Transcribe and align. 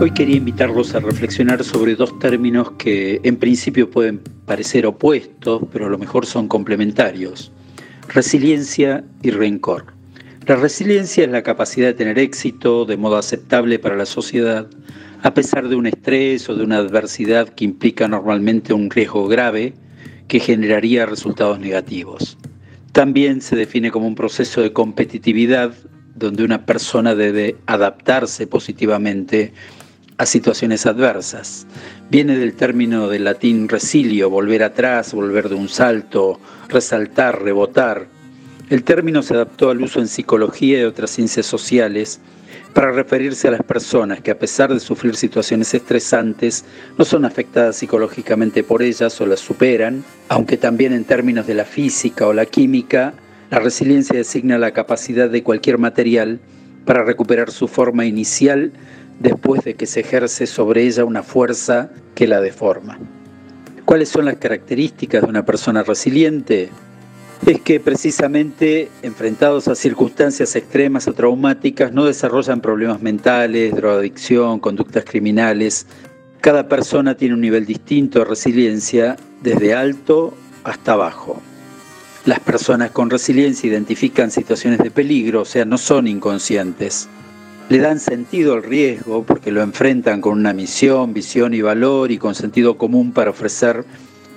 Hoy 0.00 0.12
quería 0.12 0.36
invitarlos 0.36 0.94
a 0.94 1.00
reflexionar 1.00 1.64
sobre 1.64 1.96
dos 1.96 2.16
términos 2.20 2.70
que 2.78 3.20
en 3.24 3.36
principio 3.36 3.90
pueden 3.90 4.20
parecer 4.46 4.86
opuestos, 4.86 5.62
pero 5.72 5.86
a 5.86 5.88
lo 5.88 5.98
mejor 5.98 6.24
son 6.24 6.46
complementarios. 6.46 7.50
Resiliencia 8.06 9.04
y 9.22 9.30
rencor. 9.30 9.86
La 10.46 10.54
resiliencia 10.54 11.24
es 11.24 11.30
la 11.30 11.42
capacidad 11.42 11.88
de 11.88 11.94
tener 11.94 12.16
éxito 12.20 12.84
de 12.84 12.96
modo 12.96 13.16
aceptable 13.16 13.80
para 13.80 13.96
la 13.96 14.06
sociedad, 14.06 14.68
a 15.24 15.34
pesar 15.34 15.68
de 15.68 15.74
un 15.74 15.88
estrés 15.88 16.48
o 16.48 16.54
de 16.54 16.62
una 16.62 16.76
adversidad 16.76 17.48
que 17.48 17.64
implica 17.64 18.06
normalmente 18.06 18.72
un 18.72 18.90
riesgo 18.90 19.26
grave 19.26 19.74
que 20.28 20.38
generaría 20.38 21.06
resultados 21.06 21.58
negativos. 21.58 22.38
También 22.92 23.40
se 23.40 23.56
define 23.56 23.90
como 23.90 24.06
un 24.06 24.14
proceso 24.14 24.60
de 24.60 24.72
competitividad 24.72 25.74
donde 26.14 26.44
una 26.44 26.66
persona 26.66 27.16
debe 27.16 27.56
adaptarse 27.66 28.46
positivamente 28.46 29.52
a 30.18 30.26
situaciones 30.26 30.84
adversas. 30.84 31.66
Viene 32.10 32.36
del 32.36 32.54
término 32.54 33.08
del 33.08 33.24
latín 33.24 33.68
resilio, 33.68 34.28
volver 34.28 34.64
atrás, 34.64 35.14
volver 35.14 35.48
de 35.48 35.54
un 35.54 35.68
salto, 35.68 36.40
resaltar, 36.68 37.42
rebotar. 37.42 38.08
El 38.68 38.82
término 38.82 39.22
se 39.22 39.34
adaptó 39.34 39.70
al 39.70 39.80
uso 39.80 40.00
en 40.00 40.08
psicología 40.08 40.80
y 40.80 40.84
otras 40.84 41.10
ciencias 41.10 41.46
sociales 41.46 42.20
para 42.74 42.92
referirse 42.92 43.48
a 43.48 43.52
las 43.52 43.62
personas 43.62 44.20
que 44.20 44.32
a 44.32 44.38
pesar 44.38 44.72
de 44.74 44.80
sufrir 44.80 45.16
situaciones 45.16 45.72
estresantes 45.72 46.64
no 46.98 47.04
son 47.04 47.24
afectadas 47.24 47.76
psicológicamente 47.76 48.62
por 48.62 48.82
ellas 48.82 49.20
o 49.20 49.26
las 49.26 49.40
superan, 49.40 50.04
aunque 50.28 50.56
también 50.56 50.92
en 50.92 51.04
términos 51.04 51.46
de 51.46 51.54
la 51.54 51.64
física 51.64 52.26
o 52.26 52.32
la 52.32 52.44
química, 52.44 53.14
la 53.50 53.60
resiliencia 53.60 54.16
designa 54.16 54.58
la 54.58 54.72
capacidad 54.72 55.30
de 55.30 55.42
cualquier 55.42 55.78
material 55.78 56.40
para 56.84 57.04
recuperar 57.04 57.50
su 57.50 57.68
forma 57.68 58.04
inicial 58.04 58.72
después 59.18 59.64
de 59.64 59.74
que 59.74 59.86
se 59.86 60.00
ejerce 60.00 60.46
sobre 60.46 60.84
ella 60.84 61.04
una 61.04 61.22
fuerza 61.22 61.90
que 62.14 62.26
la 62.26 62.40
deforma. 62.40 62.98
¿Cuáles 63.84 64.08
son 64.08 64.26
las 64.26 64.36
características 64.36 65.22
de 65.22 65.28
una 65.28 65.44
persona 65.44 65.82
resiliente? 65.82 66.70
Es 67.46 67.60
que 67.60 67.80
precisamente 67.80 68.90
enfrentados 69.02 69.68
a 69.68 69.74
circunstancias 69.74 70.54
extremas 70.56 71.08
o 71.08 71.12
traumáticas 71.12 71.92
no 71.92 72.04
desarrollan 72.04 72.60
problemas 72.60 73.00
mentales, 73.00 73.74
drogadicción, 73.74 74.58
conductas 74.60 75.04
criminales. 75.04 75.86
Cada 76.40 76.68
persona 76.68 77.16
tiene 77.16 77.34
un 77.34 77.40
nivel 77.40 77.64
distinto 77.64 78.18
de 78.18 78.24
resiliencia 78.24 79.16
desde 79.42 79.74
alto 79.74 80.34
hasta 80.64 80.96
bajo. 80.96 81.40
Las 82.26 82.40
personas 82.40 82.90
con 82.90 83.08
resiliencia 83.08 83.68
identifican 83.68 84.30
situaciones 84.30 84.80
de 84.80 84.90
peligro, 84.90 85.42
o 85.42 85.44
sea, 85.44 85.64
no 85.64 85.78
son 85.78 86.08
inconscientes 86.08 87.08
le 87.68 87.78
dan 87.78 88.00
sentido 88.00 88.54
al 88.54 88.62
riesgo 88.62 89.24
porque 89.24 89.52
lo 89.52 89.62
enfrentan 89.62 90.20
con 90.20 90.38
una 90.38 90.52
misión, 90.52 91.12
visión 91.12 91.52
y 91.52 91.60
valor 91.60 92.10
y 92.10 92.18
con 92.18 92.34
sentido 92.34 92.78
común 92.78 93.12
para 93.12 93.30
ofrecer 93.30 93.84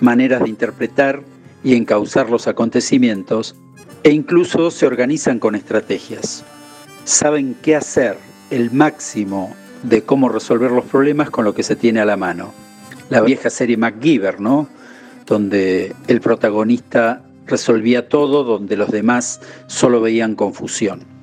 maneras 0.02 0.44
de 0.44 0.50
interpretar 0.50 1.24
y 1.64 1.76
encauzar 1.76 2.30
los 2.30 2.48
acontecimientos 2.48 3.56
e 4.04 4.12
incluso 4.12 4.72
se 4.72 4.86
organizan 4.86 5.40
con 5.40 5.56
estrategias. 5.56 6.44
Saben 7.06 7.56
qué 7.62 7.76
hacer, 7.76 8.18
el 8.50 8.72
máximo 8.72 9.56
de 9.84 10.04
cómo 10.04 10.28
resolver 10.28 10.72
los 10.72 10.86
problemas 10.86 11.30
con 11.30 11.46
lo 11.46 11.54
que 11.54 11.64
se 11.64 11.76
tiene 11.76 12.02
a 12.02 12.06
la 12.06 12.18
mano. 12.18 12.54
La 13.10 13.22
vieja 13.22 13.50
serie 13.50 13.78
MacGyver, 13.78 14.42
¿no? 14.42 14.68
Donde 15.26 15.96
el 16.08 16.20
protagonista 16.20 17.24
resolvía 17.48 18.10
todo, 18.10 18.44
donde 18.44 18.76
los 18.76 18.92
demás 18.92 19.40
solo 19.68 20.02
veían 20.02 20.36
confusión. 20.36 21.21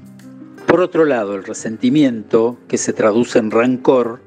Por 0.68 0.82
otro 0.82 1.06
lado, 1.06 1.34
el 1.34 1.44
resentimiento, 1.44 2.58
que 2.68 2.76
se 2.76 2.92
traduce 2.92 3.38
en 3.38 3.50
rancor, 3.50 4.20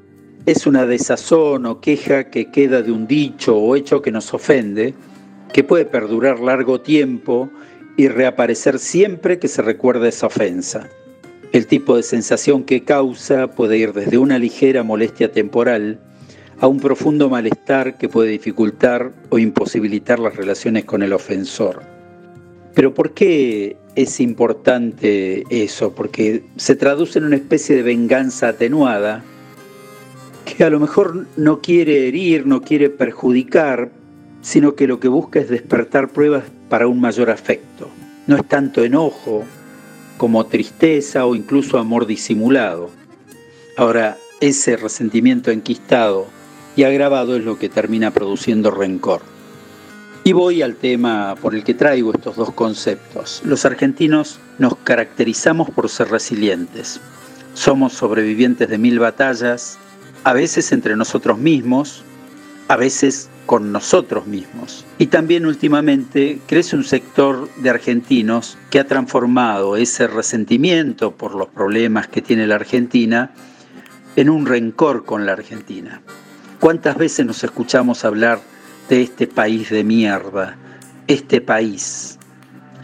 es 0.44 0.66
una 0.66 0.86
desazón 0.86 1.66
o 1.66 1.80
queja 1.80 2.30
que 2.30 2.50
queda 2.50 2.82
de 2.82 2.90
un 2.90 3.06
dicho 3.06 3.56
o 3.56 3.76
hecho 3.76 4.02
que 4.02 4.10
nos 4.10 4.34
ofende, 4.34 4.92
que 5.52 5.62
puede 5.62 5.84
perdurar 5.84 6.40
largo 6.40 6.80
tiempo 6.80 7.48
y 7.96 8.08
reaparecer 8.08 8.80
siempre 8.80 9.38
que 9.38 9.46
se 9.46 9.62
recuerda 9.62 10.08
esa 10.08 10.26
ofensa. 10.26 10.88
El 11.52 11.68
tipo 11.68 11.96
de 11.96 12.02
sensación 12.02 12.64
que 12.64 12.82
causa 12.82 13.46
puede 13.46 13.78
ir 13.78 13.92
desde 13.92 14.18
una 14.18 14.40
ligera 14.40 14.82
molestia 14.82 15.30
temporal 15.30 16.00
a 16.58 16.66
un 16.66 16.80
profundo 16.80 17.30
malestar 17.30 17.96
que 17.98 18.08
puede 18.08 18.30
dificultar 18.30 19.12
o 19.28 19.38
imposibilitar 19.38 20.18
las 20.18 20.34
relaciones 20.34 20.86
con 20.86 21.04
el 21.04 21.12
ofensor. 21.12 22.01
Pero 22.74 22.94
¿por 22.94 23.12
qué 23.12 23.76
es 23.94 24.20
importante 24.20 25.44
eso? 25.50 25.94
Porque 25.94 26.44
se 26.56 26.76
traduce 26.76 27.18
en 27.18 27.26
una 27.26 27.36
especie 27.36 27.76
de 27.76 27.82
venganza 27.82 28.48
atenuada 28.48 29.22
que 30.44 30.64
a 30.64 30.70
lo 30.70 30.80
mejor 30.80 31.26
no 31.36 31.60
quiere 31.60 32.08
herir, 32.08 32.46
no 32.46 32.62
quiere 32.62 32.90
perjudicar, 32.90 33.90
sino 34.40 34.74
que 34.74 34.86
lo 34.86 35.00
que 35.00 35.08
busca 35.08 35.38
es 35.40 35.48
despertar 35.48 36.08
pruebas 36.08 36.44
para 36.68 36.88
un 36.88 37.00
mayor 37.00 37.30
afecto. 37.30 37.88
No 38.26 38.36
es 38.36 38.46
tanto 38.48 38.82
enojo 38.84 39.44
como 40.16 40.46
tristeza 40.46 41.26
o 41.26 41.34
incluso 41.34 41.78
amor 41.78 42.06
disimulado. 42.06 42.90
Ahora, 43.76 44.16
ese 44.40 44.76
resentimiento 44.76 45.50
enquistado 45.50 46.26
y 46.76 46.84
agravado 46.84 47.36
es 47.36 47.44
lo 47.44 47.58
que 47.58 47.68
termina 47.68 48.10
produciendo 48.10 48.70
rencor. 48.70 49.22
Y 50.24 50.32
voy 50.34 50.62
al 50.62 50.76
tema 50.76 51.34
por 51.42 51.52
el 51.52 51.64
que 51.64 51.74
traigo 51.74 52.12
estos 52.12 52.36
dos 52.36 52.52
conceptos. 52.52 53.42
Los 53.44 53.64
argentinos 53.64 54.38
nos 54.58 54.76
caracterizamos 54.76 55.68
por 55.70 55.88
ser 55.88 56.10
resilientes. 56.10 57.00
Somos 57.54 57.94
sobrevivientes 57.94 58.68
de 58.68 58.78
mil 58.78 59.00
batallas, 59.00 59.78
a 60.22 60.32
veces 60.32 60.70
entre 60.70 60.94
nosotros 60.94 61.38
mismos, 61.38 62.04
a 62.68 62.76
veces 62.76 63.30
con 63.46 63.72
nosotros 63.72 64.28
mismos. 64.28 64.84
Y 64.96 65.08
también 65.08 65.44
últimamente 65.44 66.38
crece 66.46 66.76
un 66.76 66.84
sector 66.84 67.48
de 67.56 67.70
argentinos 67.70 68.56
que 68.70 68.78
ha 68.78 68.86
transformado 68.86 69.76
ese 69.76 70.06
resentimiento 70.06 71.10
por 71.16 71.34
los 71.34 71.48
problemas 71.48 72.06
que 72.06 72.22
tiene 72.22 72.46
la 72.46 72.54
Argentina 72.54 73.32
en 74.14 74.30
un 74.30 74.46
rencor 74.46 75.04
con 75.04 75.26
la 75.26 75.32
Argentina. 75.32 76.00
¿Cuántas 76.60 76.96
veces 76.96 77.26
nos 77.26 77.42
escuchamos 77.42 78.04
hablar 78.04 78.51
de 78.92 79.00
este 79.00 79.26
país 79.26 79.70
de 79.70 79.84
mierda, 79.84 80.58
este 81.06 81.40
país, 81.40 82.18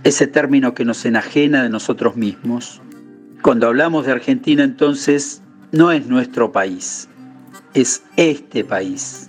ese 0.05 0.27
término 0.27 0.73
que 0.73 0.87
nos 0.87 1.05
enajena 1.05 1.63
de 1.63 1.69
nosotros 1.69 2.17
mismos. 2.17 2.81
Cuando 3.43 3.67
hablamos 3.67 4.07
de 4.07 4.13
Argentina 4.13 4.65
entonces 4.65 5.43
no 5.71 5.93
es 5.93 6.07
nuestro 6.07 6.51
país, 6.51 7.11
es 7.75 8.05
este 8.17 8.65
país, 8.65 9.29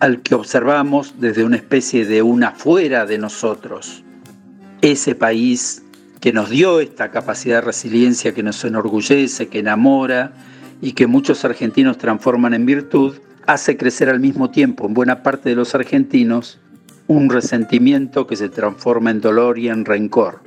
al 0.00 0.20
que 0.20 0.34
observamos 0.34 1.14
desde 1.18 1.44
una 1.44 1.56
especie 1.56 2.04
de 2.04 2.20
una 2.20 2.50
fuera 2.50 3.06
de 3.06 3.16
nosotros, 3.16 4.04
ese 4.82 5.14
país 5.14 5.82
que 6.20 6.34
nos 6.34 6.50
dio 6.50 6.80
esta 6.80 7.10
capacidad 7.10 7.62
de 7.62 7.62
resiliencia 7.62 8.34
que 8.34 8.42
nos 8.42 8.62
enorgullece, 8.66 9.48
que 9.48 9.60
enamora 9.60 10.34
y 10.82 10.92
que 10.92 11.06
muchos 11.06 11.46
argentinos 11.46 11.96
transforman 11.96 12.52
en 12.52 12.66
virtud, 12.66 13.14
hace 13.48 13.78
crecer 13.78 14.10
al 14.10 14.20
mismo 14.20 14.50
tiempo 14.50 14.86
en 14.86 14.92
buena 14.92 15.22
parte 15.22 15.48
de 15.48 15.56
los 15.56 15.74
argentinos 15.74 16.58
un 17.06 17.30
resentimiento 17.30 18.26
que 18.26 18.36
se 18.36 18.50
transforma 18.50 19.10
en 19.10 19.22
dolor 19.22 19.58
y 19.58 19.70
en 19.70 19.86
rencor. 19.86 20.42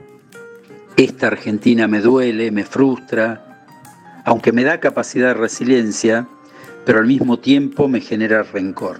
Esta 0.97 1.25
Argentina 1.25 1.87
me 1.87 1.99
duele, 1.99 2.51
me 2.51 2.63
frustra, 2.63 3.65
aunque 4.23 4.51
me 4.51 4.63
da 4.63 4.79
capacidad 4.79 5.29
de 5.29 5.33
resiliencia, 5.33 6.27
pero 6.85 6.99
al 6.99 7.07
mismo 7.07 7.39
tiempo 7.39 7.87
me 7.87 8.01
genera 8.01 8.43
rencor. 8.43 8.99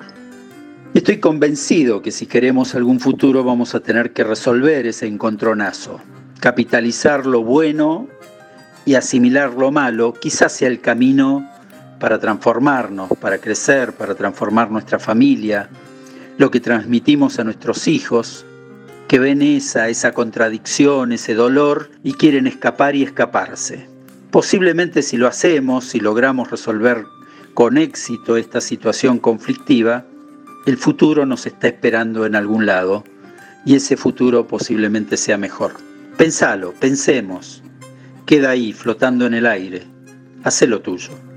Estoy 0.96 1.20
convencido 1.20 2.02
que 2.02 2.10
si 2.10 2.26
queremos 2.26 2.74
algún 2.74 3.00
futuro 3.00 3.44
vamos 3.44 3.76
a 3.76 3.82
tener 3.82 4.14
que 4.14 4.24
resolver 4.24 4.88
ese 4.88 5.06
encontronazo, 5.06 6.02
capitalizar 6.40 7.28
lo 7.28 7.44
bueno 7.44 8.08
y 8.84 8.96
asimilar 8.96 9.54
lo 9.54 9.70
malo, 9.70 10.14
quizás 10.14 10.54
sea 10.54 10.70
el 10.70 10.82
camino 10.82 11.51
para 12.02 12.18
transformarnos, 12.20 13.12
para 13.22 13.38
crecer, 13.38 13.94
para 13.94 14.16
transformar 14.16 14.72
nuestra 14.72 14.98
familia, 14.98 15.70
lo 16.40 16.50
que 16.50 16.60
transmitimos 16.60 17.38
a 17.38 17.44
nuestros 17.44 17.88
hijos, 17.88 18.44
que 19.08 19.20
ven 19.20 19.44
esa, 19.44 19.88
esa 19.88 20.12
contradicción, 20.12 21.12
ese 21.12 21.36
dolor 21.36 21.92
y 22.04 22.14
quieren 22.14 22.48
escapar 22.48 22.96
y 22.96 23.04
escaparse. 23.04 23.88
Posiblemente 24.32 25.04
si 25.04 25.16
lo 25.16 25.28
hacemos, 25.28 25.86
si 25.86 26.00
logramos 26.00 26.50
resolver 26.50 27.06
con 27.54 27.78
éxito 27.78 28.36
esta 28.36 28.62
situación 28.62 29.20
conflictiva, 29.20 30.04
el 30.66 30.78
futuro 30.78 31.28
nos 31.28 31.46
está 31.46 31.68
esperando 31.68 32.26
en 32.26 32.36
algún 32.36 32.66
lado 32.66 33.04
y 33.64 33.76
ese 33.76 33.96
futuro 33.96 34.48
posiblemente 34.48 35.18
sea 35.18 35.38
mejor. 35.38 35.74
Pensalo, 36.18 36.74
pensemos, 36.80 37.62
queda 38.26 38.50
ahí 38.50 38.74
flotando 38.74 39.28
en 39.28 39.36
el 39.36 39.46
aire, 39.46 39.84
hacelo 40.44 40.82
tuyo. 40.82 41.31